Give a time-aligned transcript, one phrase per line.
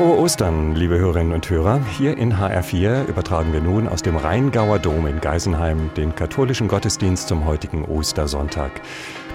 [0.00, 1.78] Frohe Ostern, liebe Hörerinnen und Hörer.
[1.98, 7.28] Hier in HR4 übertragen wir nun aus dem Rheingauer Dom in Geisenheim den katholischen Gottesdienst
[7.28, 8.70] zum heutigen Ostersonntag.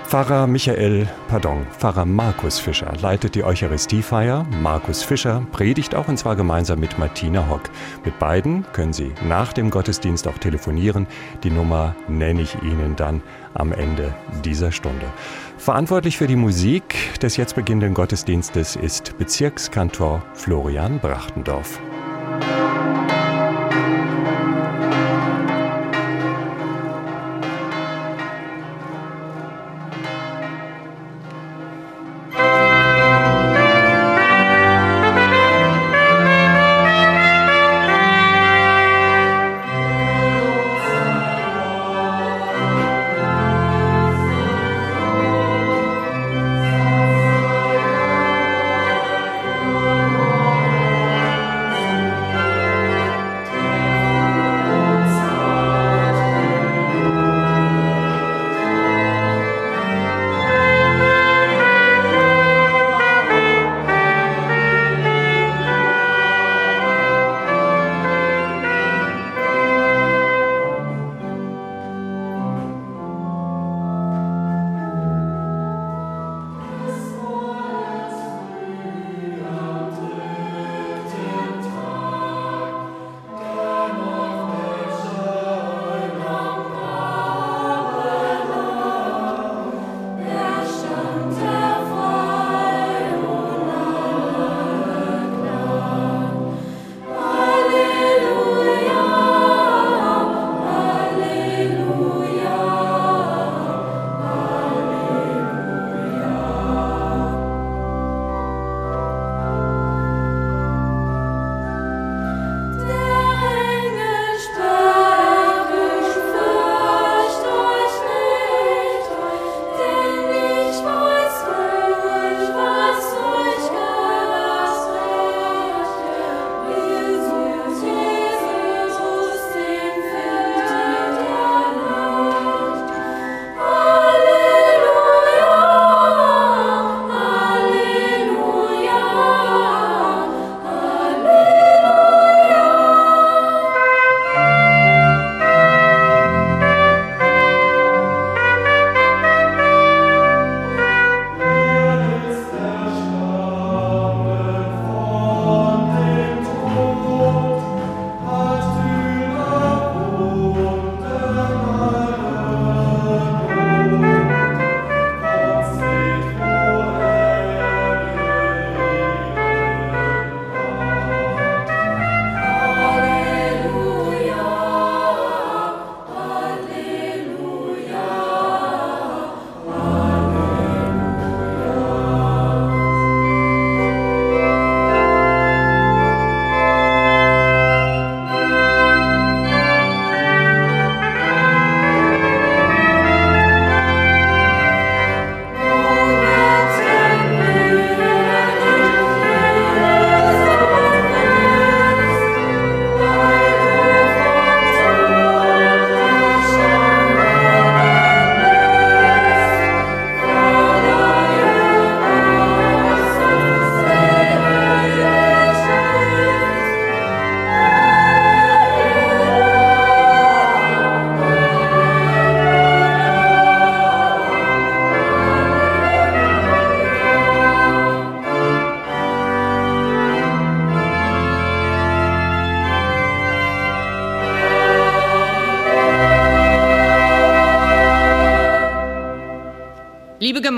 [0.07, 4.45] Pfarrer Michael, pardon, Pfarrer Markus Fischer leitet die Eucharistiefeier.
[4.61, 7.63] Markus Fischer predigt auch und zwar gemeinsam mit Martina Hock.
[8.05, 11.07] Mit beiden können Sie nach dem Gottesdienst auch telefonieren.
[11.43, 13.23] Die Nummer nenne ich Ihnen dann
[13.55, 14.13] am Ende
[14.43, 15.07] dieser Stunde.
[15.57, 21.79] Verantwortlich für die Musik des jetzt beginnenden Gottesdienstes ist Bezirkskantor Florian Brachtendorf.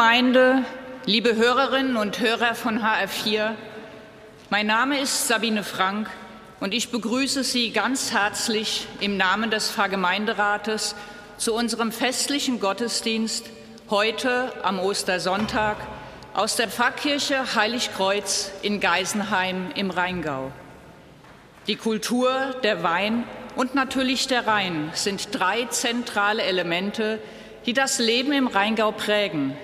[0.07, 0.63] Gemeinde,
[1.05, 3.55] liebe Hörerinnen und Hörer von HR4,
[4.49, 6.09] mein Name ist Sabine Frank
[6.61, 10.95] und ich begrüße Sie ganz herzlich im Namen des Pfarrgemeinderates
[11.35, 13.47] zu unserem festlichen Gottesdienst
[13.89, 15.75] heute am Ostersonntag
[16.33, 20.53] aus der Pfarrkirche Heiligkreuz in Geisenheim im Rheingau.
[21.67, 23.25] Die Kultur, der Wein
[23.57, 27.19] und natürlich der Rhein sind drei zentrale Elemente,
[27.65, 29.57] die das Leben im Rheingau prägen,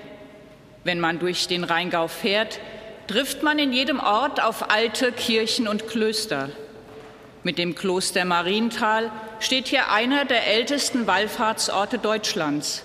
[0.84, 2.60] wenn man durch den Rheingau fährt,
[3.06, 6.50] trifft man in jedem Ort auf alte Kirchen und Klöster.
[7.42, 9.10] Mit dem Kloster Marienthal
[9.40, 12.84] steht hier einer der ältesten Wallfahrtsorte Deutschlands.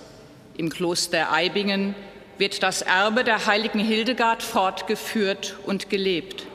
[0.58, 1.96] Im Kloster Eibingen
[2.38, 6.46] wird das Erbe der heiligen Hildegard fortgeführt und gelebt.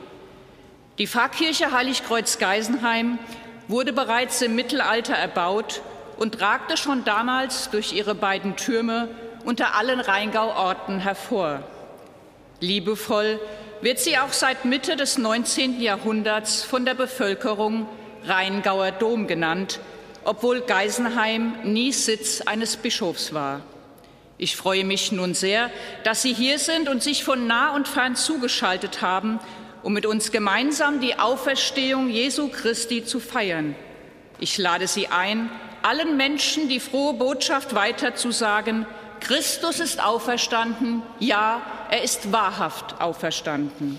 [0.97, 3.19] Die Pfarrkirche Heiligkreuz Geisenheim
[3.67, 5.81] wurde bereits im Mittelalter erbaut
[6.17, 9.09] und ragte schon damals durch ihre beiden Türme
[9.45, 11.63] unter allen Rheingau-Orten hervor.
[12.59, 13.39] Liebevoll
[13.81, 15.79] wird sie auch seit Mitte des 19.
[15.79, 17.87] Jahrhunderts von der Bevölkerung
[18.25, 19.79] Rheingauer Dom genannt,
[20.23, 23.61] obwohl Geisenheim nie Sitz eines Bischofs war.
[24.37, 25.69] Ich freue mich nun sehr,
[26.03, 29.39] dass Sie hier sind und sich von nah und fern zugeschaltet haben,
[29.83, 33.75] um mit uns gemeinsam die Auferstehung Jesu Christi zu feiern.
[34.39, 35.49] Ich lade Sie ein,
[35.83, 38.85] allen Menschen die frohe Botschaft weiterzusagen,
[39.25, 43.97] Christus ist auferstanden, ja, er ist wahrhaft auferstanden.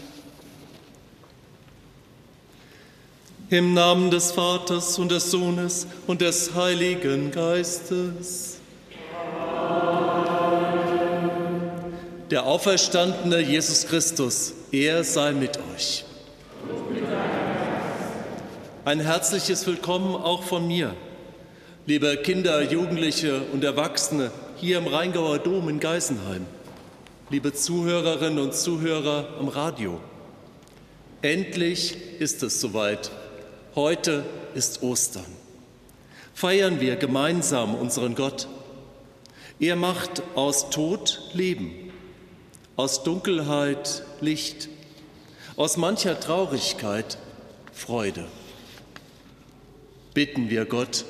[3.50, 8.58] Im Namen des Vaters und des Sohnes und des Heiligen Geistes.
[12.30, 16.04] Der auferstandene Jesus Christus, er sei mit euch.
[18.84, 20.94] Ein herzliches Willkommen auch von mir,
[21.86, 26.46] liebe Kinder, Jugendliche und Erwachsene hier im Rheingauer Dom in Geisenheim,
[27.30, 30.00] liebe Zuhörerinnen und Zuhörer am Radio.
[31.22, 33.10] Endlich ist es soweit.
[33.74, 34.24] Heute
[34.54, 35.26] ist Ostern.
[36.34, 38.48] Feiern wir gemeinsam unseren Gott.
[39.60, 41.92] Er macht aus Tod Leben,
[42.76, 44.68] aus Dunkelheit Licht,
[45.56, 47.18] aus mancher Traurigkeit
[47.72, 48.26] Freude
[50.16, 51.04] bitten wir Gott,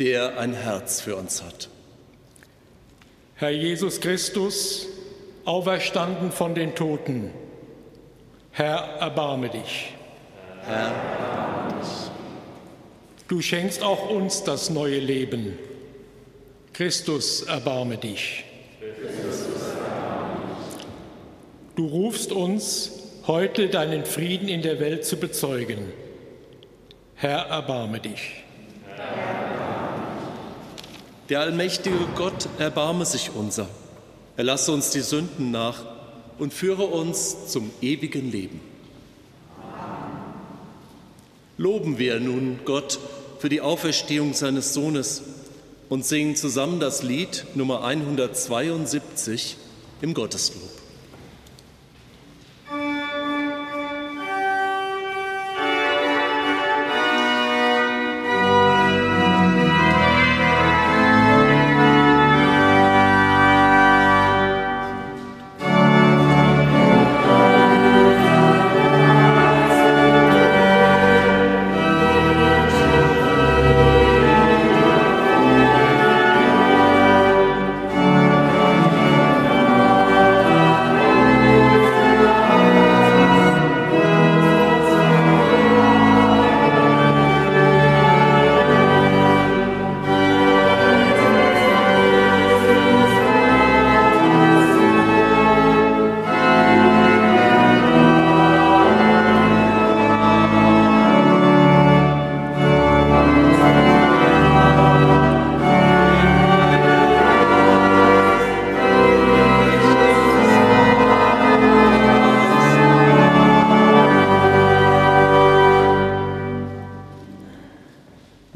[0.00, 1.69] der ein Herz für uns hat.
[3.40, 4.86] Herr Jesus Christus,
[5.46, 7.30] auferstanden von den Toten,
[8.50, 9.94] Herr, erbarme dich.
[10.66, 11.88] Herr, erbarme dich.
[13.28, 15.58] Du schenkst auch uns das neue Leben.
[16.74, 18.44] Christus, erbarme dich.
[21.76, 22.92] Du rufst uns,
[23.26, 25.90] heute deinen Frieden in der Welt zu bezeugen.
[27.14, 28.44] Herr, erbarme dich.
[31.30, 33.68] Der allmächtige Gott erbarme sich unser.
[34.36, 35.84] Er lasse uns die Sünden nach
[36.40, 38.60] und führe uns zum ewigen Leben.
[41.56, 42.98] Loben wir nun Gott
[43.38, 45.22] für die Auferstehung seines Sohnes
[45.88, 49.56] und singen zusammen das Lied Nummer 172
[50.00, 50.79] im Gotteslob.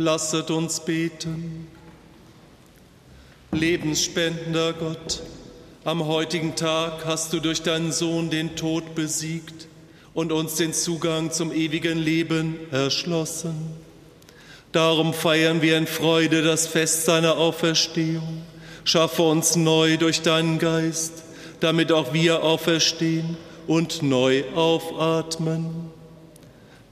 [0.04, 1.66] Lasset uns beten.
[3.52, 5.22] Lebensspendender Gott,
[5.82, 9.66] am heutigen Tag hast du durch deinen Sohn den Tod besiegt
[10.12, 13.54] und uns den Zugang zum ewigen Leben erschlossen.
[14.72, 18.42] Darum feiern wir in Freude das Fest seiner Auferstehung.
[18.84, 21.22] Schaffe uns neu durch deinen Geist,
[21.60, 25.94] damit auch wir auferstehen und neu aufatmen.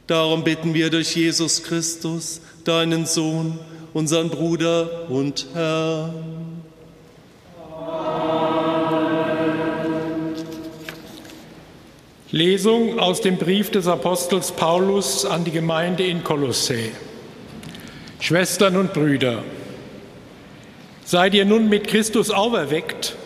[0.06, 3.58] Darum bitten wir durch Jesus Christus, deinen Sohn,
[3.92, 6.42] unseren Bruder und Herrn.
[12.30, 16.90] Lesung aus dem Brief des Apostels Paulus an die Gemeinde in Kolossä.
[18.20, 19.42] Schwestern und Brüder,
[21.04, 23.16] seid ihr nun mit Christus auferweckt,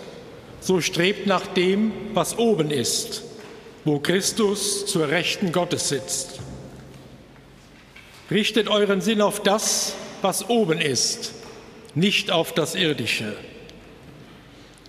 [0.61, 3.23] so strebt nach dem, was oben ist,
[3.85, 6.36] wo Christus zur Rechten Gottes sitzt.
[8.31, 11.33] Richtet euren Sinn auf das, was oben ist,
[11.95, 13.37] nicht auf das Irdische.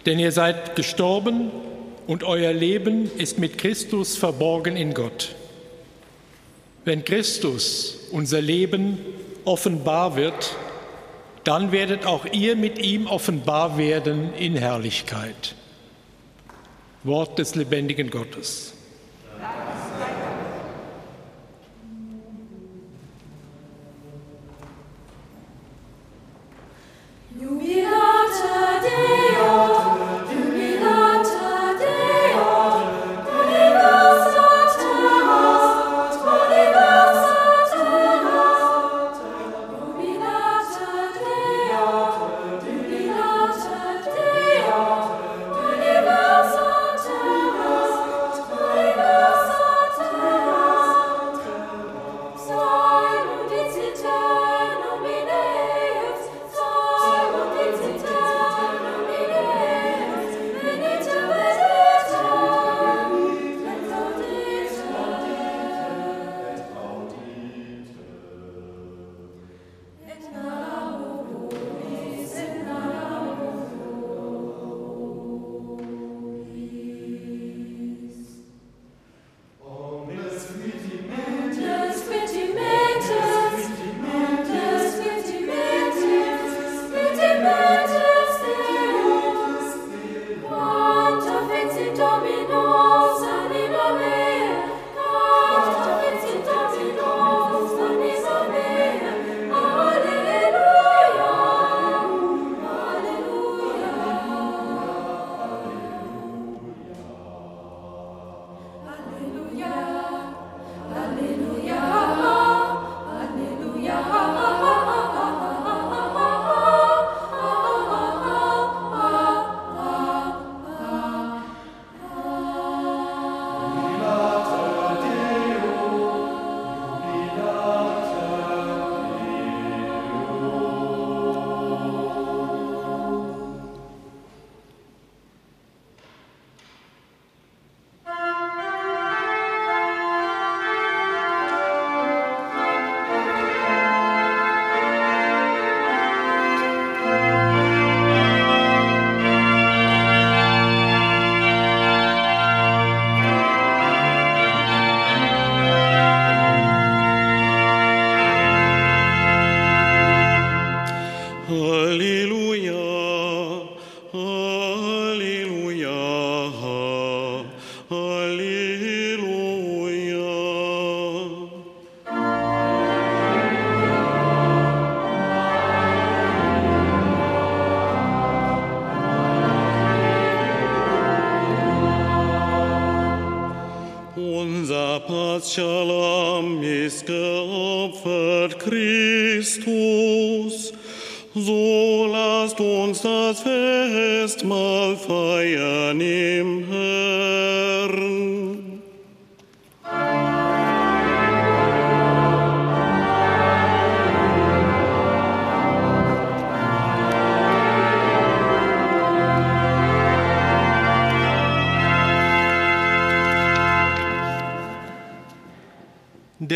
[0.06, 1.51] Denn ihr seid gestorben
[2.08, 5.36] und euer Leben ist mit Christus verborgen in Gott.
[6.86, 8.98] Wenn Christus, unser Leben,
[9.44, 10.56] offenbar wird,
[11.44, 15.56] dann werdet auch ihr mit ihm offenbar werden in Herrlichkeit.
[17.03, 18.74] Wort des lebendigen Gottes.
[27.39, 28.07] You will.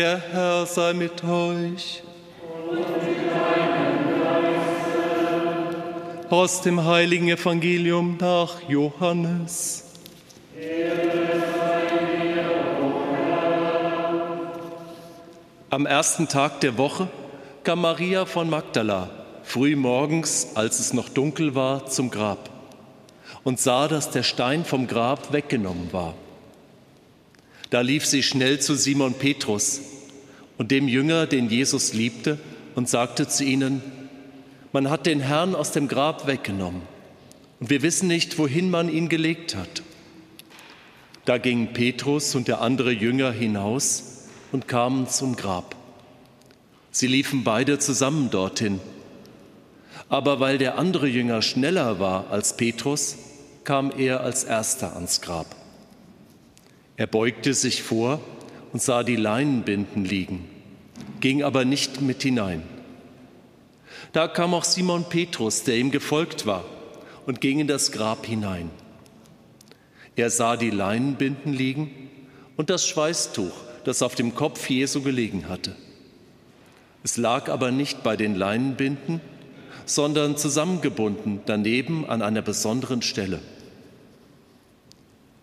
[0.02, 2.02] Der Herr sei mit euch.
[6.28, 9.84] Aus dem heiligen Evangelium nach Johannes.
[15.70, 17.06] Am ersten Tag der Woche
[17.62, 19.08] kam Maria von Magdala
[19.44, 22.50] früh morgens, als es noch dunkel war, zum Grab
[23.44, 26.14] und sah, dass der Stein vom Grab weggenommen war.
[27.70, 29.91] Da lief sie schnell zu Simon Petrus
[30.58, 32.38] und dem Jünger, den Jesus liebte,
[32.74, 33.82] und sagte zu ihnen,
[34.72, 36.82] man hat den Herrn aus dem Grab weggenommen
[37.60, 39.82] und wir wissen nicht, wohin man ihn gelegt hat.
[41.24, 45.76] Da gingen Petrus und der andere Jünger hinaus und kamen zum Grab.
[46.90, 48.80] Sie liefen beide zusammen dorthin.
[50.08, 53.16] Aber weil der andere Jünger schneller war als Petrus,
[53.64, 55.46] kam er als erster ans Grab.
[56.96, 58.20] Er beugte sich vor
[58.72, 60.48] und sah die Leinenbinden liegen,
[61.20, 62.62] ging aber nicht mit hinein.
[64.12, 66.64] Da kam auch Simon Petrus, der ihm gefolgt war,
[67.26, 68.70] und ging in das Grab hinein.
[70.16, 71.90] Er sah die Leinenbinden liegen
[72.56, 73.52] und das Schweißtuch,
[73.84, 75.74] das auf dem Kopf Jesu gelegen hatte.
[77.04, 79.20] Es lag aber nicht bei den Leinenbinden,
[79.86, 83.40] sondern zusammengebunden daneben an einer besonderen Stelle.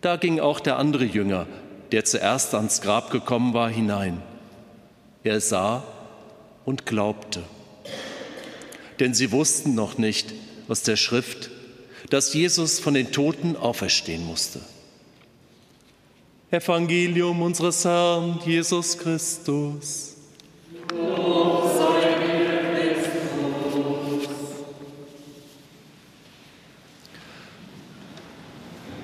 [0.00, 1.46] Da ging auch der andere Jünger,
[1.92, 4.22] der zuerst ans Grab gekommen war, hinein.
[5.24, 5.82] Er sah
[6.64, 7.42] und glaubte.
[9.00, 10.32] Denn sie wussten noch nicht
[10.68, 11.50] aus der Schrift,
[12.10, 14.60] dass Jesus von den Toten auferstehen musste.
[16.50, 20.16] Evangelium unseres Herrn Jesus Christus.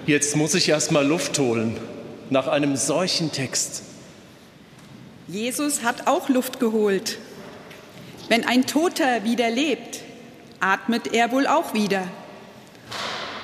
[0.07, 1.77] Jetzt muss ich erst mal Luft holen
[2.31, 3.83] nach einem solchen Text.
[5.29, 7.19] Jesus hat auch Luft geholt.
[8.29, 10.01] Wenn ein Toter wieder lebt,
[10.61, 12.09] atmet er wohl auch wieder.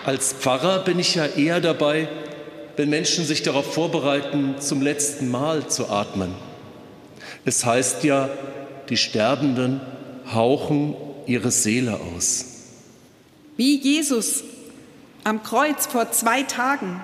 [0.05, 2.09] Als Pfarrer bin ich ja eher dabei,
[2.77, 6.35] wenn Menschen sich darauf vorbereiten, zum letzten Mal zu atmen.
[7.45, 8.31] Es heißt ja,
[8.89, 9.81] die Sterbenden
[10.33, 10.97] hauchen
[11.27, 12.47] ihre Seele aus.
[13.57, 14.43] Wie Jesus
[15.25, 17.03] am Kreuz vor zwei Tagen.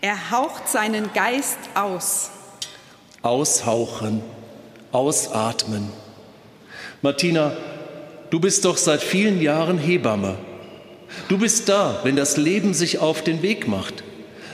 [0.00, 2.30] Er haucht seinen Geist aus.
[3.22, 4.22] Aushauchen,
[4.92, 5.90] ausatmen.
[7.02, 7.56] Martina,
[8.30, 10.38] du bist doch seit vielen Jahren Hebamme.
[11.28, 14.04] Du bist da, wenn das Leben sich auf den Weg macht,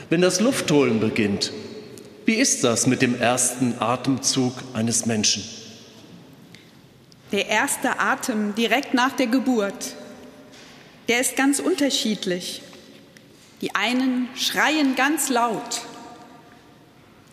[0.09, 1.51] wenn das Luftholen beginnt.
[2.25, 5.43] Wie ist das mit dem ersten Atemzug eines Menschen?
[7.31, 9.93] Der erste Atem direkt nach der Geburt,
[11.07, 12.63] der ist ganz unterschiedlich.
[13.65, 15.81] Die einen schreien ganz laut,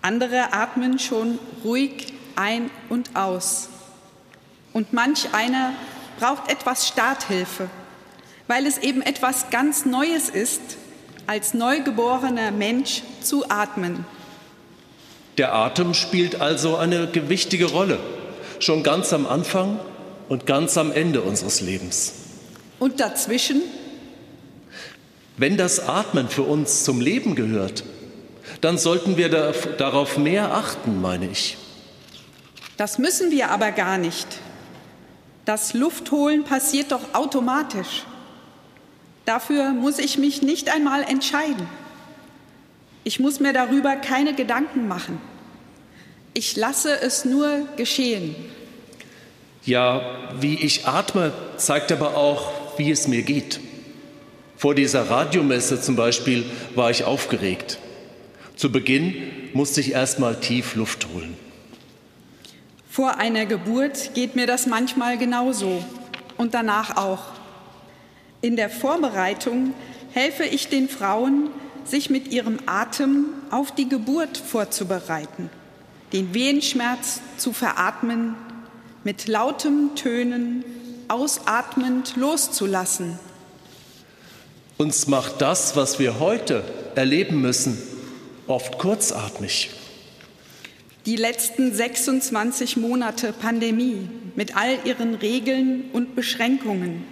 [0.00, 3.68] andere atmen schon ruhig ein und aus.
[4.72, 5.74] Und manch einer
[6.18, 7.68] braucht etwas Starthilfe,
[8.46, 10.62] weil es eben etwas ganz Neues ist,
[11.26, 14.06] als neugeborener Mensch zu atmen.
[15.36, 18.00] Der Atem spielt also eine gewichtige Rolle,
[18.58, 19.78] schon ganz am Anfang
[20.30, 22.14] und ganz am Ende unseres Lebens.
[22.78, 23.60] Und dazwischen
[25.36, 27.84] wenn das Atmen für uns zum Leben gehört,
[28.60, 31.56] dann sollten wir darauf mehr achten, meine ich.
[32.76, 34.26] Das müssen wir aber gar nicht.
[35.44, 38.04] Das Luftholen passiert doch automatisch.
[39.24, 41.66] Dafür muss ich mich nicht einmal entscheiden.
[43.04, 45.20] Ich muss mir darüber keine Gedanken machen.
[46.34, 48.34] Ich lasse es nur geschehen.
[49.64, 50.02] Ja,
[50.40, 53.60] wie ich atme, zeigt aber auch, wie es mir geht.
[54.62, 56.44] Vor dieser Radiomesse zum Beispiel
[56.76, 57.80] war ich aufgeregt.
[58.54, 59.12] Zu Beginn
[59.54, 61.36] musste ich erst mal tief Luft holen.
[62.88, 65.84] Vor einer Geburt geht mir das manchmal genauso
[66.36, 67.24] und danach auch.
[68.40, 69.74] In der Vorbereitung
[70.12, 71.50] helfe ich den Frauen,
[71.84, 75.50] sich mit ihrem Atem auf die Geburt vorzubereiten,
[76.12, 78.36] den Wehenschmerz zu veratmen,
[79.02, 80.64] mit lautem Tönen
[81.08, 83.18] ausatmend loszulassen
[84.78, 87.78] uns macht das, was wir heute erleben müssen,
[88.46, 89.70] oft kurzatmig.
[91.06, 97.04] Die letzten 26 Monate Pandemie mit all ihren Regeln und Beschränkungen.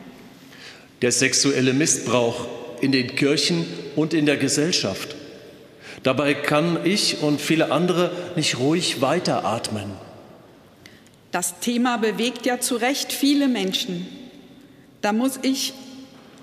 [1.03, 2.47] Der sexuelle Missbrauch
[2.81, 5.17] in den Kirchen und in der Gesellschaft.
[6.03, 9.91] Dabei kann ich und viele andere nicht ruhig weiteratmen.
[11.31, 14.07] Das Thema bewegt ja zu Recht viele Menschen.
[15.01, 15.73] Da muss ich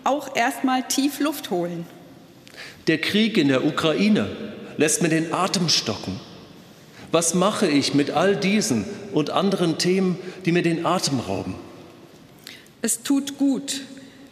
[0.08, 1.86] auch erst mal tief Luft holen.
[2.88, 4.28] Der Krieg in der Ukraine
[4.78, 6.20] lässt mir den Atem stocken.
[7.12, 11.56] Was mache ich mit all diesen und anderen Themen, die mir den Atem rauben?
[12.82, 13.82] Es tut gut,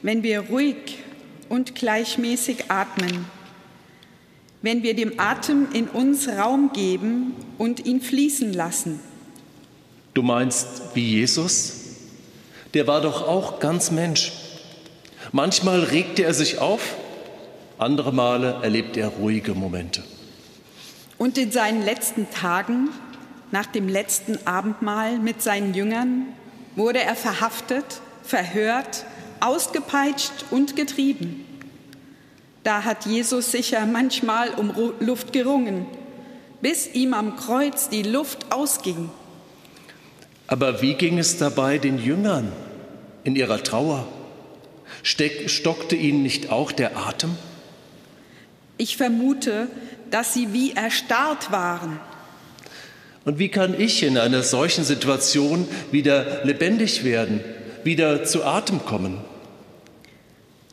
[0.01, 0.99] wenn wir ruhig
[1.49, 3.25] und gleichmäßig atmen,
[4.61, 8.99] wenn wir dem Atem in uns Raum geben und ihn fließen lassen.
[10.13, 11.73] Du meinst wie Jesus?
[12.73, 14.31] Der war doch auch ganz Mensch.
[15.35, 16.95] Manchmal regte er sich auf,
[17.77, 20.01] andere Male erlebt er ruhige Momente.
[21.17, 22.87] Und in seinen letzten Tagen,
[23.51, 26.27] nach dem letzten Abendmahl mit seinen Jüngern,
[26.77, 27.83] wurde er verhaftet,
[28.23, 29.03] verhört,
[29.41, 31.45] ausgepeitscht und getrieben.
[32.63, 34.71] Da hat Jesus sicher manchmal um
[35.01, 35.85] Luft gerungen,
[36.61, 39.09] bis ihm am Kreuz die Luft ausging.
[40.47, 42.53] Aber wie ging es dabei den Jüngern
[43.25, 44.07] in ihrer Trauer?
[45.05, 47.37] Steck, stockte ihnen nicht auch der Atem?
[48.77, 49.67] Ich vermute,
[50.09, 51.99] dass sie wie erstarrt waren.
[53.23, 57.39] Und wie kann ich in einer solchen Situation wieder lebendig werden,
[57.83, 59.19] wieder zu Atem kommen?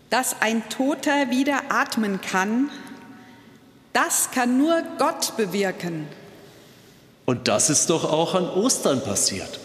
[0.08, 2.70] Dass ein Toter wieder atmen kann,
[3.92, 6.06] das kann nur Gott bewirken.
[7.26, 9.60] Und das ist doch auch an Ostern passiert.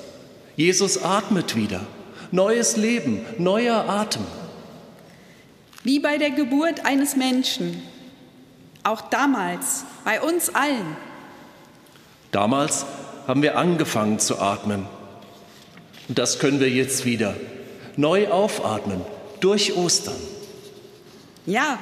[0.58, 1.88] Jesus atmet wieder.
[2.32, 4.26] Neues Leben, neuer Atem.
[5.88, 7.82] Wie bei der Geburt eines Menschen.
[8.84, 10.98] Auch damals, bei uns allen.
[12.32, 12.86] Damals
[13.26, 14.86] haben wir angefangen zu atmen.
[16.10, 17.36] Und das können wir jetzt wieder.
[17.96, 19.00] Neu aufatmen
[19.40, 20.18] durch Ostern.
[21.46, 21.80] Ja,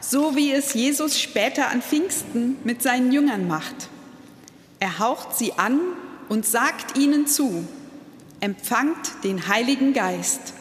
[0.00, 3.88] so wie es Jesus später an Pfingsten mit seinen Jüngern macht.
[4.80, 5.80] Er haucht sie an
[6.28, 7.66] und sagt ihnen zu,
[8.40, 10.52] empfangt den Heiligen Geist.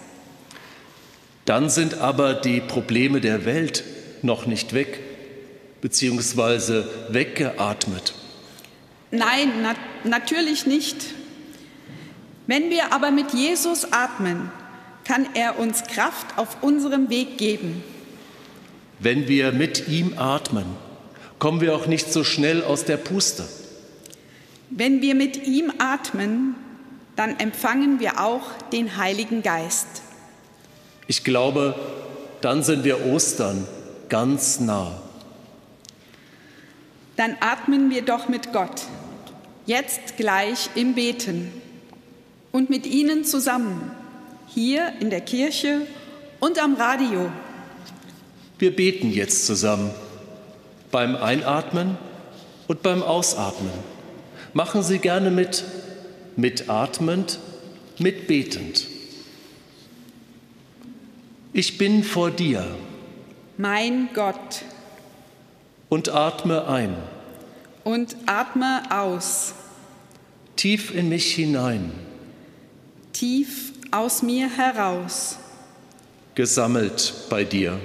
[1.46, 3.84] Dann sind aber die Probleme der Welt
[4.24, 5.00] noch nicht weg,
[5.82, 8.14] beziehungsweise weggeatmet.
[9.12, 10.98] Nein, na natürlich nicht.
[12.48, 14.52] Wenn wir aber mit Jesus atmen,
[15.04, 17.84] kann er uns Kraft auf unserem Weg geben.
[19.00, 20.66] Wenn wir mit ihm atmen,
[21.38, 23.48] kommen wir auch nicht so schnell aus der Puste.
[24.72, 26.56] Wenn wir mit ihm atmen,
[27.16, 30.02] dann empfangen wir auch den Heiligen Geist.
[31.08, 31.76] Ich glaube,
[32.42, 33.68] dann sind wir Ostern
[34.10, 35.00] ganz nah.
[37.16, 38.82] Dann atmen wir doch mit Gott,
[39.66, 41.52] jetzt gleich im Beten
[42.52, 43.92] und mit Ihnen zusammen,
[44.48, 45.82] hier in der Kirche
[46.40, 47.32] und am Radio.
[48.60, 49.92] Wir beten jetzt zusammen
[50.92, 51.98] beim Einatmen
[52.68, 53.72] und beim Ausatmen.
[54.54, 55.64] Machen Sie gerne mit,
[56.36, 57.40] mitatmend,
[57.98, 58.88] mitbetend.
[61.56, 62.64] Ich bin vor dir.
[63.58, 64.62] Mein Gott.
[65.90, 66.96] Und atme ein.
[67.84, 69.54] Und atme aus.
[70.56, 71.92] Tief in mich hinein.
[73.14, 75.38] Tief aus mir heraus.
[76.36, 77.80] Gesammelt bei dir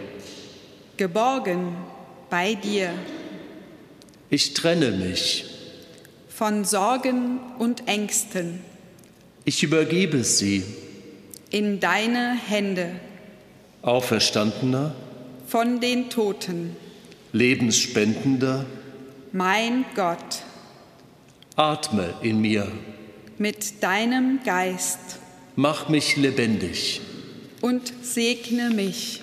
[1.00, 1.74] geborgen
[2.28, 2.92] bei dir.
[4.28, 5.46] Ich trenne mich
[6.28, 8.61] von Sorgen und Ängsten.
[9.46, 10.62] Ich übergebe sie
[11.48, 12.90] in deine Hände.
[13.82, 14.94] Auferstandener
[15.46, 16.76] von den Toten.
[17.32, 18.66] Lebensspendender.
[19.32, 20.42] Mein Gott.
[21.56, 22.70] Atme in mir.
[23.38, 25.18] Mit deinem Geist.
[25.56, 27.00] Mach mich lebendig.
[27.60, 29.22] Und segne mich.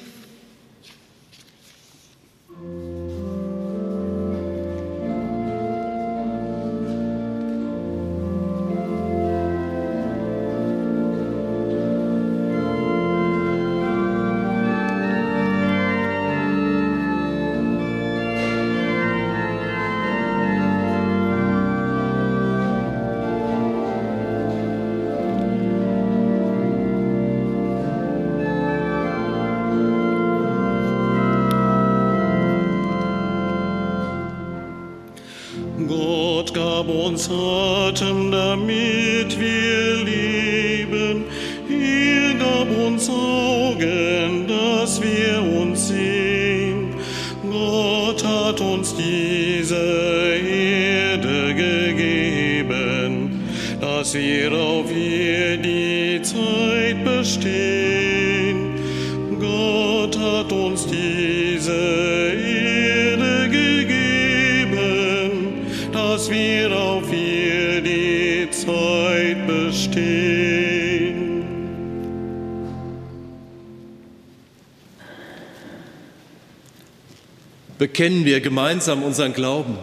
[77.98, 79.76] Bekennen wir gemeinsam unseren Glauben.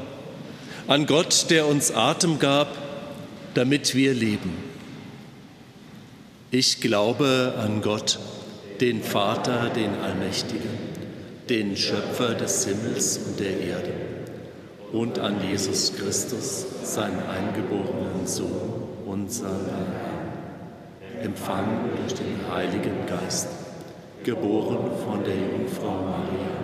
[0.86, 2.68] An Gott, der uns Atem gab,
[3.54, 4.52] damit wir leben.
[6.52, 8.20] Ich glaube an Gott,
[8.80, 10.70] den Vater, den Allmächtigen,
[11.48, 13.94] den Schöpfer des Himmels und der Erde
[14.92, 23.48] und an Jesus Christus, seinen eingeborenen Sohn, unseren Herrn, empfangen durch den Heiligen Geist,
[24.22, 26.63] geboren von der Jungfrau Maria,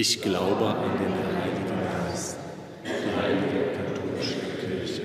[0.00, 2.36] Ich glaube an den Heiligen Geist,
[2.84, 5.02] die heilige katholische Kirche,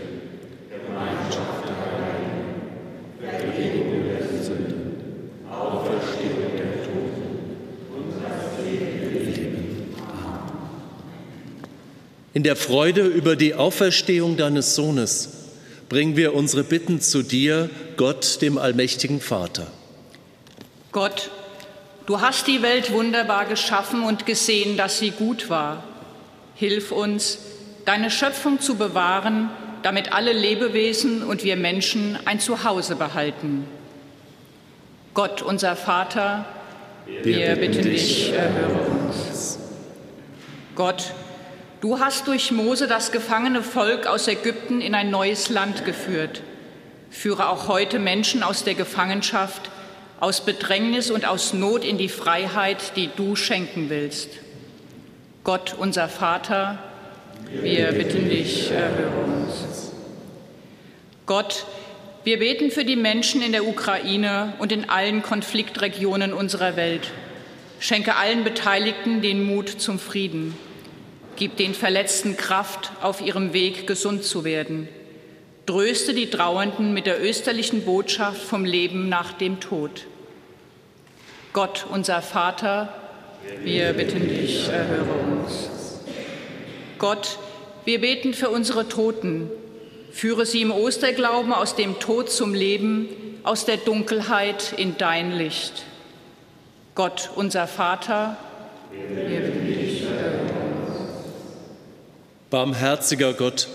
[0.69, 7.25] Gemeinschaft der Heiligen, Vergebung der Sünden, Auferstehung der Toten
[7.95, 9.95] und das Leben.
[10.12, 10.51] Amen.
[12.36, 15.29] In der Freude über die Auferstehung deines Sohnes
[15.89, 19.71] bringen wir unsere Bitten zu dir, Gott, dem allmächtigen Vater.
[20.91, 21.32] Gott,
[22.06, 25.84] du hast die Welt wunderbar geschaffen und gesehen, dass sie gut war.
[26.56, 27.39] Hilf uns,
[27.86, 29.50] deine Schöpfung zu bewahren,
[29.82, 33.68] damit alle Lebewesen und wir Menschen ein Zuhause behalten.
[35.13, 36.46] Gott, unser Vater,
[37.06, 39.60] wir, bitten dich, erhöre uns.
[40.76, 41.13] Gott,
[41.82, 46.42] du hast durch Mose das gefangene Volk aus Ägypten in ein neues Land geführt.
[47.12, 49.70] Führe auch heute Menschen aus der Gefangenschaft,
[50.19, 54.30] aus Bedrängnis und aus Not in die Freiheit, die du schenken willst.
[55.43, 56.80] Gott, unser Vater,
[57.52, 59.91] wir bitten dich, erhöre uns.
[61.26, 61.65] Gott,
[62.23, 67.12] wir beten für die Menschen in der Ukraine und in allen Konfliktregionen unserer Welt.
[67.80, 70.58] Schenke allen Beteiligten den Mut zum Frieden.
[71.36, 74.88] Gib den Verletzten Kraft, auf ihrem Weg gesund zu werden.
[75.65, 80.06] Tröste die Trauernden mit der österlichen Botschaft vom Leben nach dem Tod.
[81.54, 82.93] Gott, unser Vater,
[83.63, 85.69] wir bitten dich, erhöre uns.
[86.97, 87.38] Gott,
[87.86, 89.49] wir beten für unsere Toten.
[90.12, 93.08] Führe sie im Osterglauben aus dem Tod zum Leben,
[93.43, 95.84] aus der Dunkelheit in dein Licht.
[96.93, 98.38] Gott, unser Vater,
[98.91, 101.26] wir bitten dich, erhöre uns.
[102.49, 103.67] Barmherziger Gott,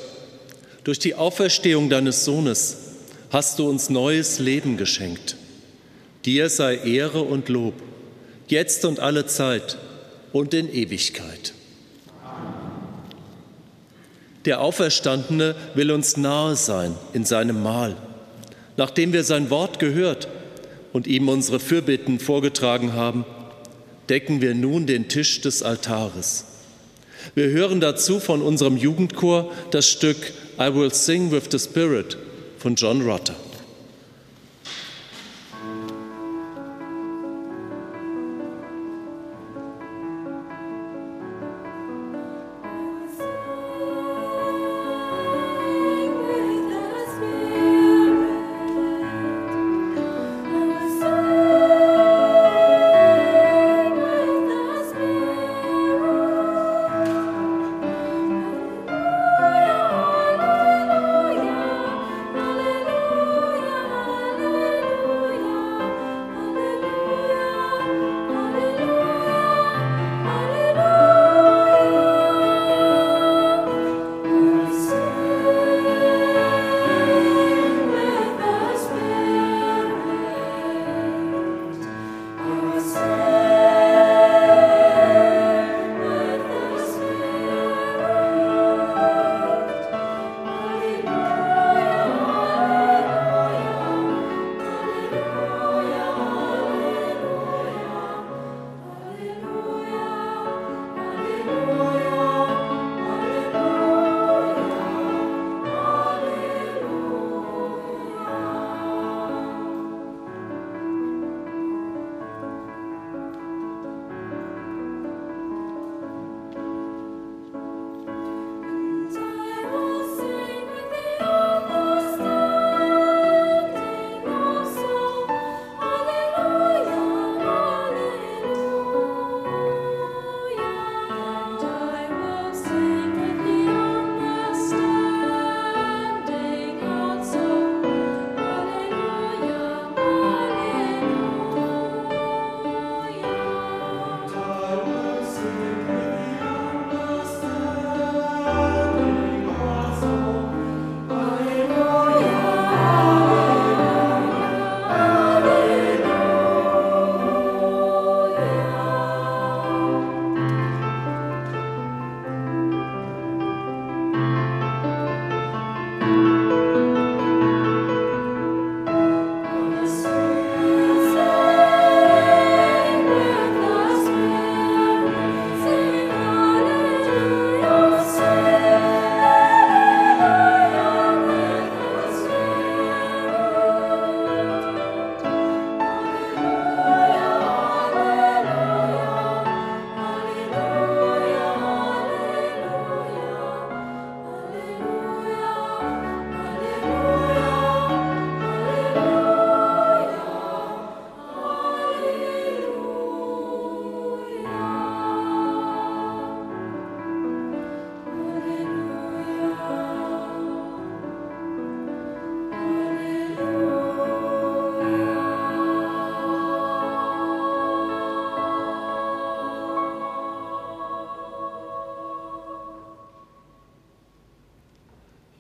[0.89, 2.79] durch die Auferstehung deines Sohnes
[3.31, 5.37] hast du uns neues Leben geschenkt.
[6.25, 7.75] Dir sei Ehre und Lob,
[8.47, 9.77] jetzt und alle Zeit
[10.33, 11.53] und in Ewigkeit.
[14.47, 17.95] Der Auferstandene will uns nahe sein in seinem Mahl.
[18.79, 20.27] Nachdem wir sein Wort gehört
[20.95, 23.27] und ihm unsere Fürbitten vorgetragen haben,
[24.09, 26.47] decken wir nun den Tisch des Altares.
[27.35, 30.17] Wir hören dazu von unserem Jugendchor das Stück
[30.61, 32.17] I Will Sing with the Spirit
[32.59, 33.37] von John Rutter.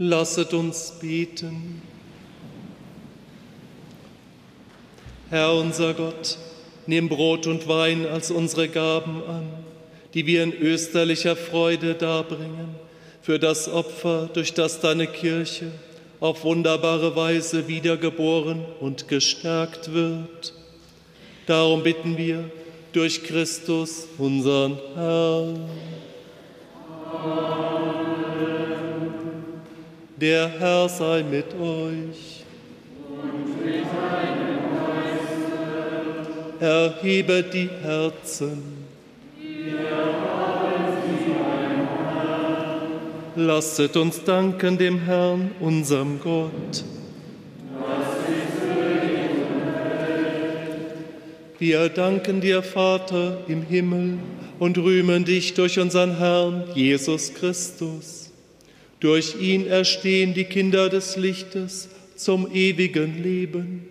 [0.08, 1.82] Lasset uns beten.
[5.28, 6.38] Herr unser Gott,
[6.86, 9.50] nimm Brot und Wein als unsere Gaben an,
[10.14, 12.74] die wir in österlicher Freude darbringen,
[13.20, 15.70] für das Opfer, durch das deine Kirche
[16.20, 20.54] auf wunderbare Weise wiedergeboren und gestärkt wird.
[21.44, 22.50] Darum bitten wir
[22.94, 25.68] durch Christus, unseren Herrn.
[30.20, 32.42] Der Herr sei mit euch.
[36.58, 38.78] Erhebet die Herzen.
[43.36, 46.84] Lasset uns danken dem Herrn, unserem Gott.
[51.60, 54.18] Wir danken dir, Vater im Himmel,
[54.58, 58.27] und rühmen dich durch unseren Herrn Jesus Christus.
[59.00, 63.86] Durch ihn erstehen die Kinder des Lichtes zum ewigen Leben.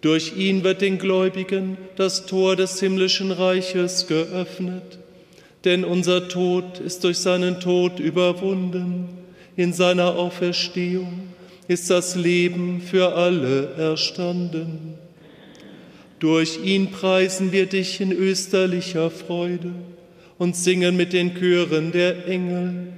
[0.00, 4.98] Durch ihn wird den Gläubigen das Tor des himmlischen Reiches geöffnet.
[5.64, 9.08] Denn unser Tod ist durch seinen Tod überwunden.
[9.56, 11.28] In seiner Auferstehung
[11.68, 14.94] ist das Leben für alle erstanden.
[16.18, 19.72] Durch ihn preisen wir dich in österlicher Freude
[20.36, 22.97] und singen mit den Chören der Engel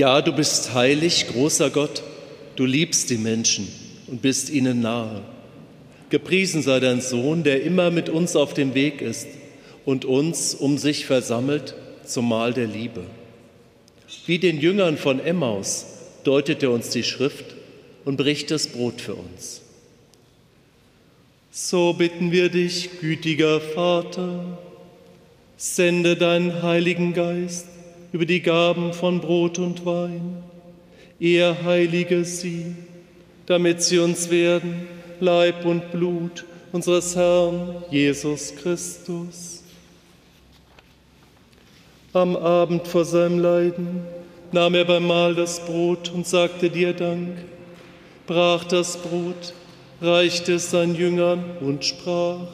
[0.00, 2.02] Ja, du bist heilig, großer Gott,
[2.56, 3.68] du liebst die Menschen
[4.06, 5.20] und bist ihnen nahe.
[6.08, 9.26] Gepriesen sei dein Sohn, der immer mit uns auf dem Weg ist
[9.84, 13.02] und uns um sich versammelt zum Mahl der Liebe.
[14.24, 15.84] Wie den Jüngern von Emmaus
[16.24, 17.54] deutet er uns die Schrift
[18.06, 19.60] und bricht das Brot für uns.
[21.50, 24.58] So bitten wir dich, gütiger Vater,
[25.58, 27.66] sende deinen Heiligen Geist
[28.12, 30.42] über die Gaben von Brot und Wein.
[31.18, 32.74] Er heilige sie,
[33.46, 34.86] damit sie uns werden
[35.20, 39.62] Leib und Blut unseres Herrn Jesus Christus.
[42.12, 44.02] Am Abend vor seinem Leiden
[44.50, 47.36] nahm er beim Mahl das Brot und sagte dir Dank,
[48.26, 49.54] brach das Brot,
[50.00, 52.48] reichte es seinen Jüngern und sprach,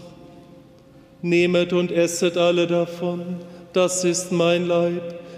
[1.23, 3.37] Nehmet und esset alle davon,
[3.73, 5.21] das ist mein Leib,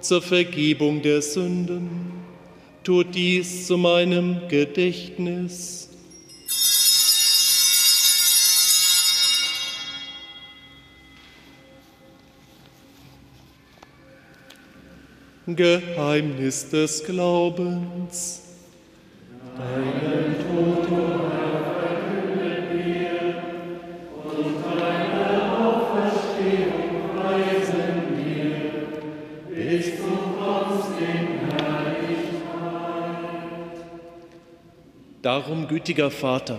[0.00, 2.12] zur Vergebung der Sünden.
[2.84, 5.90] Tut dies zu meinem Gedächtnis.
[15.46, 18.42] Geheimnis des Glaubens.
[19.56, 21.26] Deinen Tod, o
[35.36, 36.58] Darum, gütiger Vater,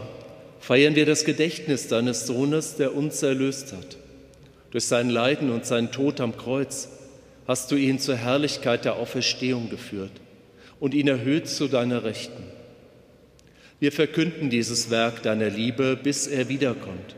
[0.59, 3.97] feiern wir das Gedächtnis deines Sohnes, der uns erlöst hat.
[4.69, 6.87] Durch sein Leiden und seinen Tod am Kreuz
[7.47, 10.11] hast du ihn zur Herrlichkeit der Auferstehung geführt
[10.79, 12.43] und ihn erhöht zu deiner Rechten.
[13.79, 17.15] Wir verkünden dieses Werk deiner Liebe, bis er wiederkommt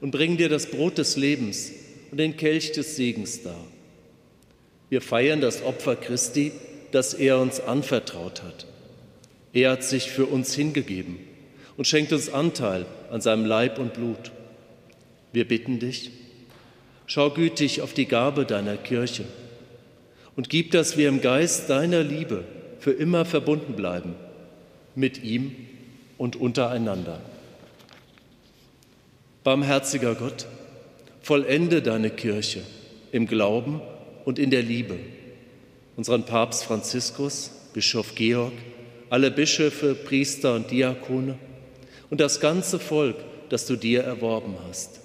[0.00, 1.70] und bringen dir das Brot des Lebens
[2.10, 3.64] und den Kelch des Segens dar.
[4.88, 6.50] Wir feiern das Opfer Christi
[6.90, 8.66] das er uns anvertraut hat.
[9.58, 11.18] Er hat sich für uns hingegeben
[11.76, 14.30] und schenkt uns Anteil an seinem Leib und Blut.
[15.32, 16.12] Wir bitten dich,
[17.06, 19.24] schau gütig auf die Gabe deiner Kirche
[20.36, 22.44] und gib, dass wir im Geist deiner Liebe
[22.78, 24.14] für immer verbunden bleiben,
[24.94, 25.56] mit ihm
[26.18, 27.20] und untereinander.
[29.42, 30.46] Barmherziger Gott,
[31.20, 32.62] vollende deine Kirche
[33.10, 33.80] im Glauben
[34.24, 35.00] und in der Liebe.
[35.96, 38.52] Unseren Papst Franziskus, Bischof Georg,
[39.10, 41.38] alle Bischöfe, Priester und Diakone
[42.10, 43.16] und das ganze Volk,
[43.48, 45.00] das du dir erworben hast.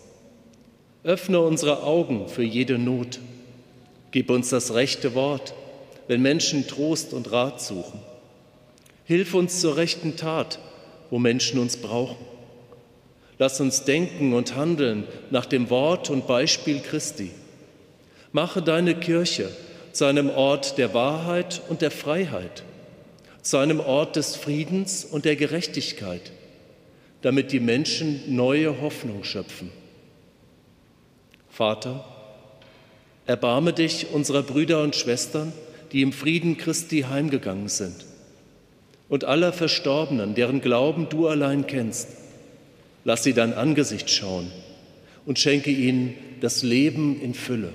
[1.03, 3.19] Öffne unsere Augen für jede Not.
[4.11, 5.53] Gib uns das rechte Wort,
[6.07, 7.99] wenn Menschen Trost und Rat suchen.
[9.05, 10.59] Hilf uns zur rechten Tat,
[11.09, 12.25] wo Menschen uns brauchen.
[13.37, 17.31] Lass uns denken und handeln nach dem Wort und Beispiel Christi.
[18.31, 19.49] Mache deine Kirche
[19.91, 22.63] zu einem Ort der Wahrheit und der Freiheit,
[23.43, 26.31] zu einem Ort des Friedens und der Gerechtigkeit,
[27.21, 29.69] damit die Menschen neue Hoffnung schöpfen.
[31.49, 32.05] Vater,
[33.27, 35.53] erbarme dich unserer Brüder und Schwestern,
[35.91, 38.05] die im Frieden Christi heimgegangen sind,
[39.09, 42.07] und aller Verstorbenen, deren Glauben du allein kennst.
[43.03, 44.49] Lass sie dein Angesicht schauen
[45.25, 47.69] und schenke ihnen das Leben in Fülle.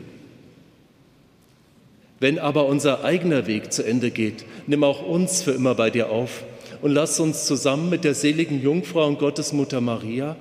[2.21, 6.11] Wenn aber unser eigener Weg zu Ende geht, nimm auch uns für immer bei dir
[6.11, 6.43] auf
[6.83, 10.37] und lass uns zusammen mit der seligen Jungfrau und Gottesmutter Maria,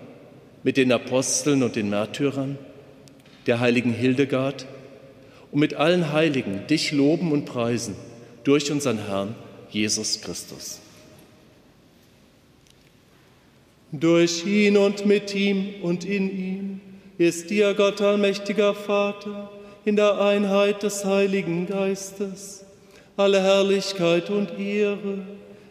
[0.63, 2.57] mit den Aposteln und den Märtyrern,
[3.45, 4.65] der heiligen Hildegard
[5.51, 7.95] und mit allen Heiligen dich loben und preisen
[8.43, 9.35] durch unseren Herrn
[9.69, 10.79] Jesus Christus.
[13.91, 16.81] Durch ihn und mit ihm und in ihm
[17.17, 19.49] ist dir Gott allmächtiger Vater
[19.87, 22.65] in der Einheit des Heiligen Geistes
[23.15, 25.25] alle Herrlichkeit und Ehre,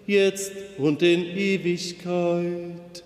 [0.06, 3.04] jetzt und in Ewigkeit.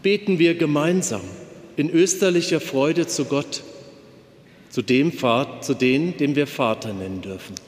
[0.00, 1.22] Beten wir gemeinsam
[1.76, 3.64] in österlicher Freude zu Gott,
[4.70, 5.12] zu dem,
[5.60, 7.67] zu dem, dem wir Vater nennen dürfen.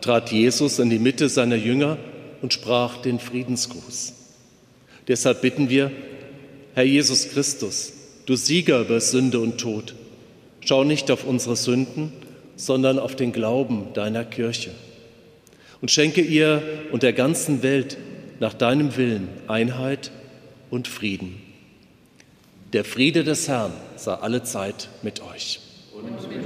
[0.00, 1.98] trat Jesus in die Mitte seiner Jünger
[2.42, 4.14] und sprach den Friedensgruß.
[5.08, 5.90] Deshalb bitten wir,
[6.74, 7.92] Herr Jesus Christus,
[8.26, 9.94] du Sieger über Sünde und Tod,
[10.60, 12.12] schau nicht auf unsere Sünden,
[12.56, 14.70] sondern auf den Glauben deiner Kirche
[15.80, 17.96] und schenke ihr und der ganzen Welt
[18.40, 20.10] nach deinem Willen Einheit
[20.70, 21.40] und Frieden.
[22.72, 25.60] Der Friede des Herrn sei alle Zeit mit euch.
[25.94, 26.44] Und mit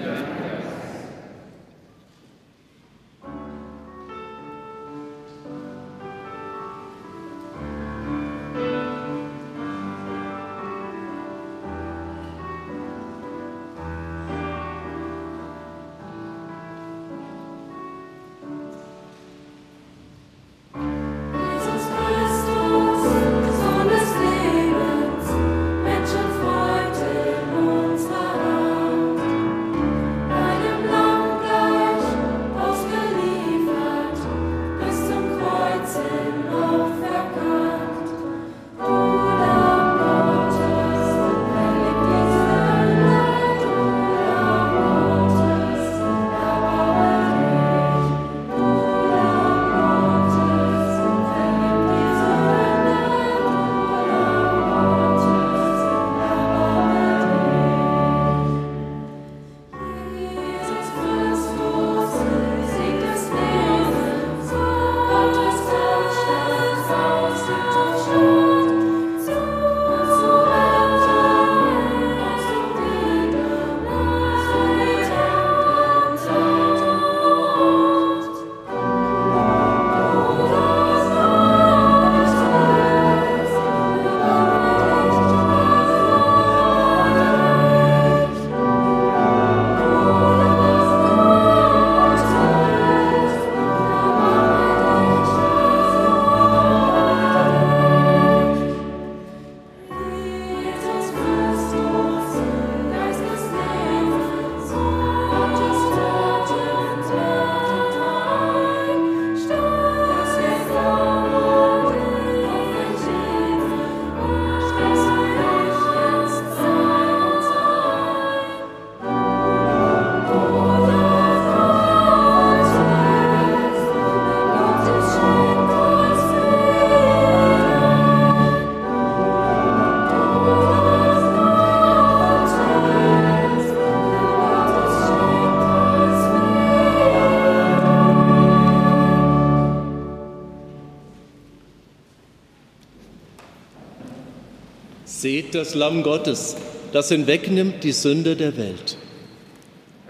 [145.11, 146.57] Seht das Lamm Gottes,
[146.93, 148.97] das hinwegnimmt die Sünde der Welt.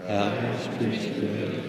[0.05, 0.31] Herr,
[0.61, 1.59] ich bin nicht würdig,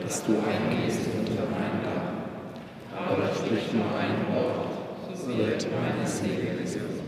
[0.00, 4.68] dass du eingehst unter mein Dach, aber sprich nur ein Wort,
[5.14, 7.02] so wird meine Seele gesund.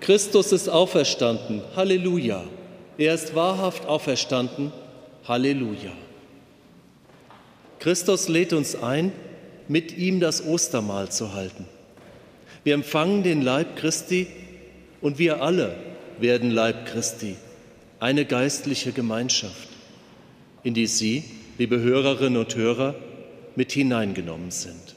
[0.00, 2.42] Christus ist auferstanden, Halleluja.
[2.96, 4.72] Er ist wahrhaft auferstanden,
[5.28, 5.92] Halleluja.
[7.80, 9.12] Christus lädt uns ein,
[9.68, 11.66] mit ihm das Ostermahl zu halten.
[12.64, 14.26] Wir empfangen den Leib Christi
[15.04, 15.76] und wir alle
[16.18, 17.36] werden Leib Christi,
[18.00, 19.68] eine geistliche Gemeinschaft,
[20.62, 21.24] in die Sie,
[21.58, 22.94] liebe Hörerinnen und Hörer,
[23.54, 24.93] mit hineingenommen sind.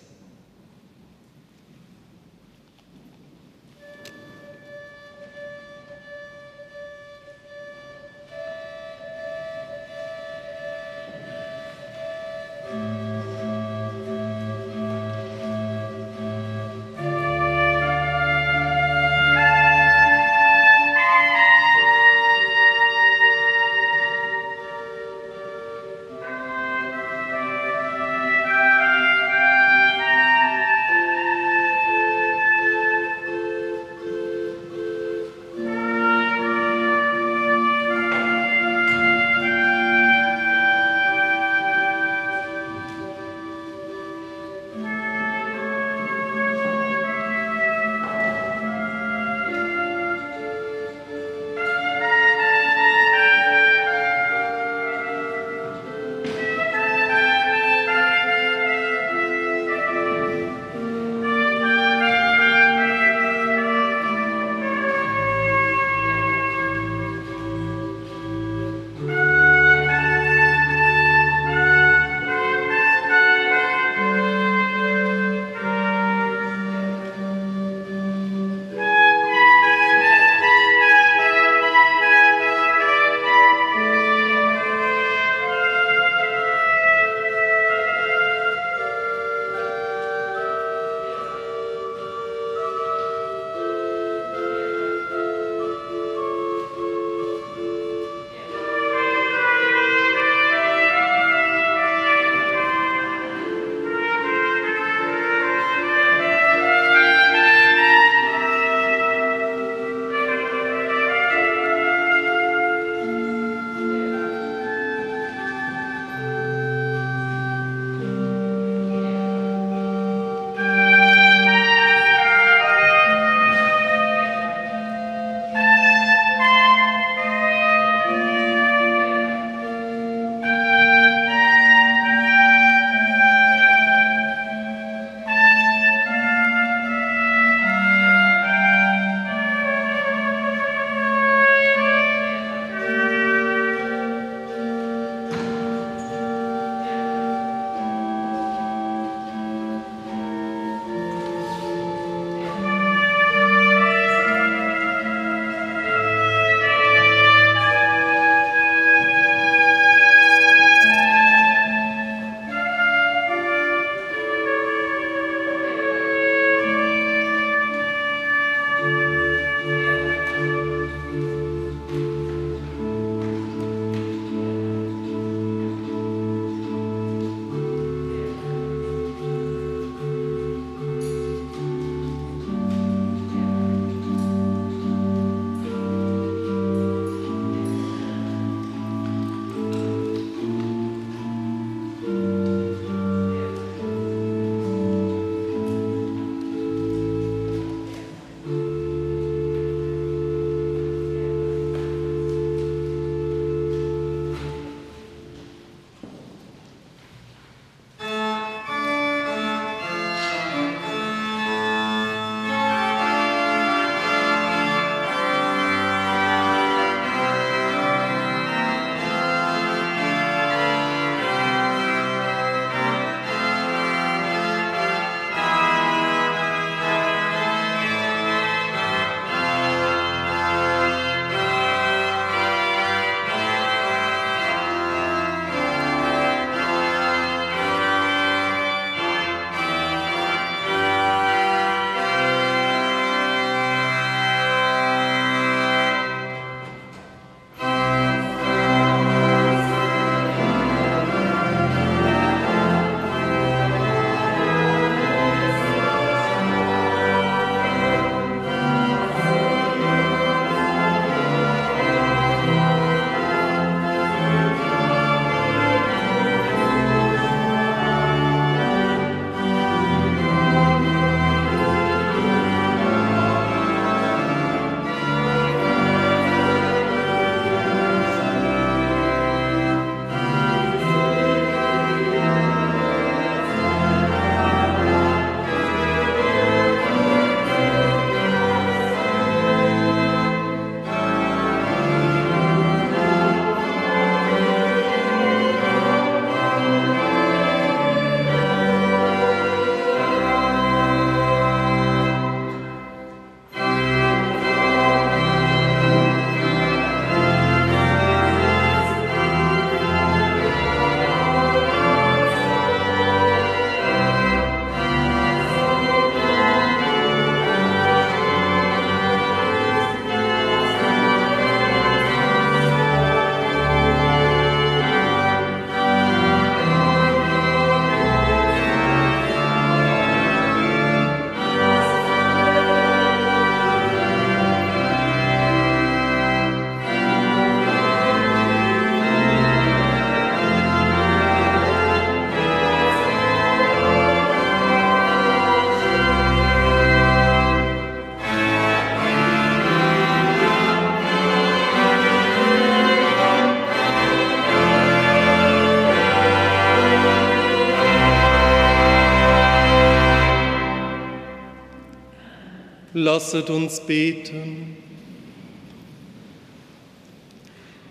[363.08, 364.76] Lasset uns beten.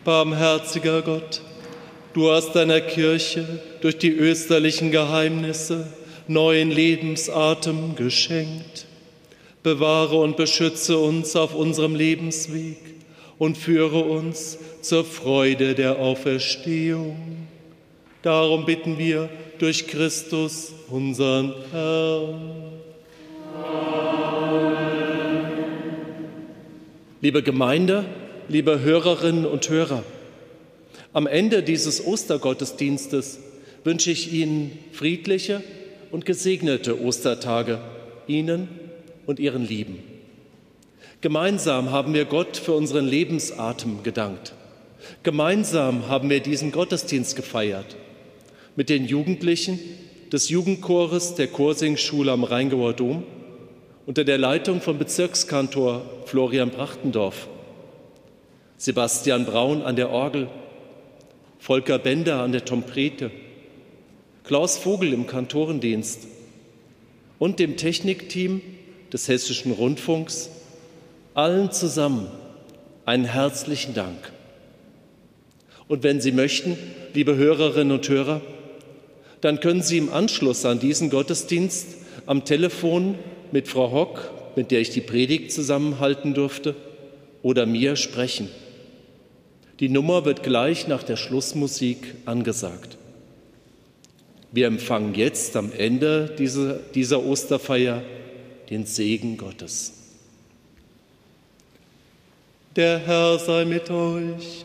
[0.04, 1.40] Barmherziger Gott,
[2.12, 5.86] du hast deiner Kirche durch die österlichen Geheimnisse
[6.28, 8.84] neuen Lebensatem geschenkt.
[9.62, 12.76] Bewahre und beschütze uns auf unserem Lebensweg
[13.38, 17.48] und führe uns zur Freude der Auferstehung.
[18.20, 22.75] Darum bitten wir durch Christus, unseren Herrn.
[27.26, 28.04] Liebe Gemeinde,
[28.48, 30.04] liebe Hörerinnen und Hörer,
[31.12, 33.40] am Ende dieses Ostergottesdienstes
[33.82, 35.60] wünsche ich Ihnen friedliche
[36.12, 37.80] und gesegnete Ostertage,
[38.28, 38.68] Ihnen
[39.26, 39.98] und Ihren Lieben.
[41.20, 44.52] Gemeinsam haben wir Gott für unseren Lebensatem gedankt.
[45.24, 47.96] Gemeinsam haben wir diesen Gottesdienst gefeiert
[48.76, 49.80] mit den Jugendlichen
[50.32, 53.24] des Jugendchores der Chorsingschule am Rheingauer Dom
[54.06, 57.48] unter der Leitung von Bezirkskantor Florian Brachtendorf,
[58.78, 60.48] Sebastian Braun an der Orgel,
[61.58, 63.32] Volker Bender an der Trompete,
[64.44, 66.28] Klaus Vogel im Kantorendienst.
[67.38, 68.62] Und dem Technikteam
[69.12, 70.48] des Hessischen Rundfunks,
[71.34, 72.28] allen zusammen
[73.04, 74.32] einen herzlichen Dank.
[75.88, 76.78] Und wenn Sie möchten,
[77.12, 78.40] liebe Hörerinnen und Hörer,
[79.40, 81.88] dann können Sie im Anschluss an diesen Gottesdienst
[82.24, 83.16] am Telefon
[83.52, 86.74] mit Frau Hock, mit der ich die Predigt zusammenhalten durfte,
[87.42, 88.48] oder mir sprechen.
[89.78, 92.96] Die Nummer wird gleich nach der Schlussmusik angesagt.
[94.50, 98.02] Wir empfangen jetzt am Ende dieser, dieser Osterfeier
[98.70, 99.92] den Segen Gottes.
[102.74, 104.64] Der Herr sei mit euch.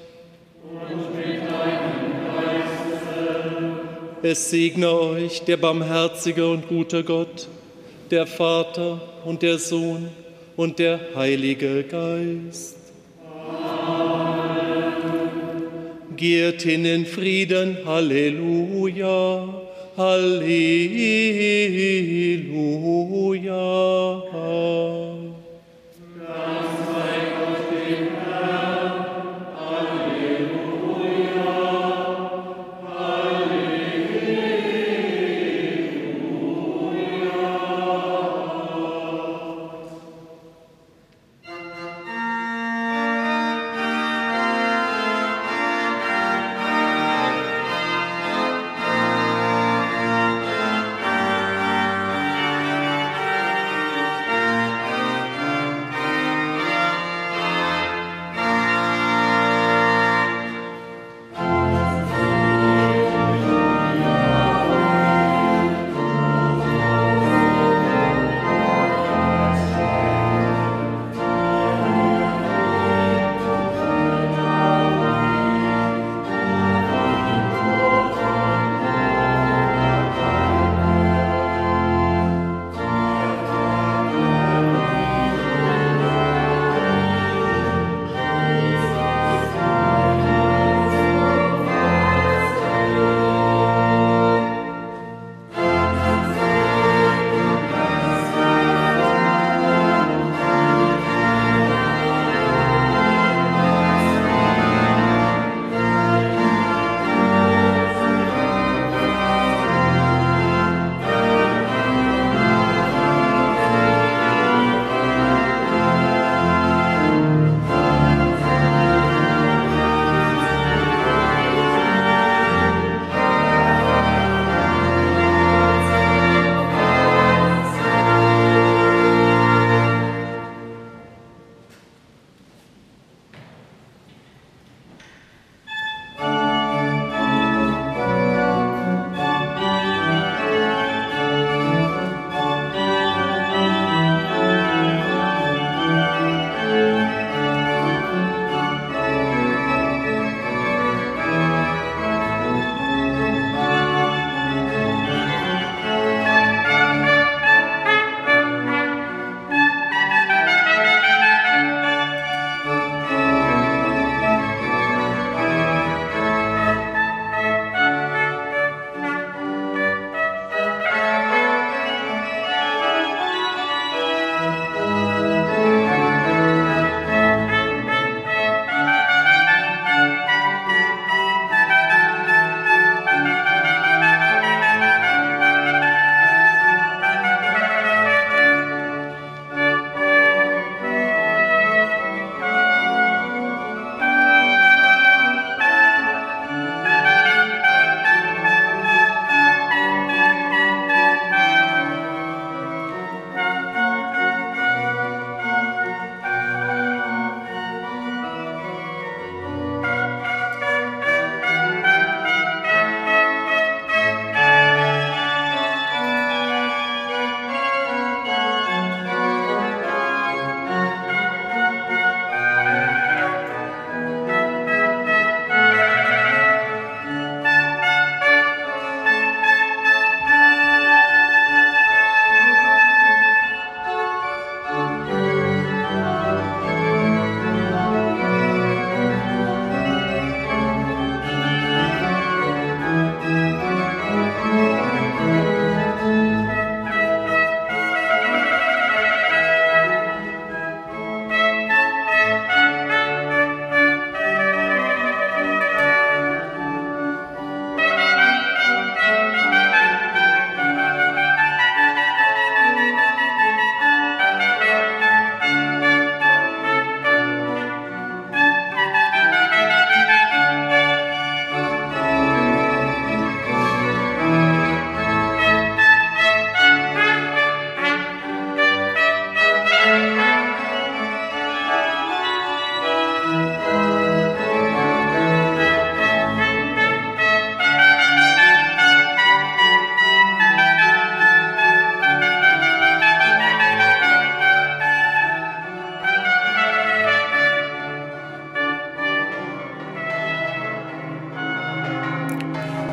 [0.64, 3.80] Und mit deinem Geiste.
[4.22, 7.48] Es segne euch der barmherzige und gute Gott,
[8.12, 10.09] der Vater und der Sohn
[10.55, 12.78] und der Heilige Geist.
[13.88, 14.51] Amen.
[16.18, 19.47] Geht hin in Frieden, Halleluja,
[19.97, 20.62] Halleluja.